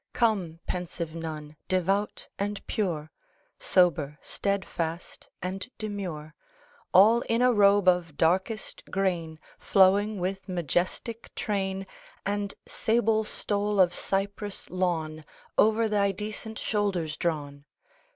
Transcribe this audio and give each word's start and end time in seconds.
Come, 0.13 0.57
pensive 0.65 1.13
Nun, 1.13 1.55
devout 1.67 2.27
and 2.39 2.65
pure, 2.65 3.11
Sober, 3.59 4.17
steadfast, 4.23 5.27
and 5.43 5.69
demure, 5.77 6.33
All 6.91 7.21
in 7.29 7.43
a 7.43 7.53
robe 7.53 7.87
of 7.87 8.17
darkest 8.17 8.83
grain, 8.89 9.39
Flowing 9.59 10.17
with 10.19 10.49
majestic 10.49 11.29
train, 11.35 11.85
And 12.25 12.51
sable 12.67 13.23
stole 13.25 13.79
of 13.79 13.93
cypress 13.93 14.71
lawn 14.71 15.23
Over 15.55 15.87
thy 15.87 16.13
decent 16.13 16.57
shoulders 16.57 17.15
drawn. 17.15 17.65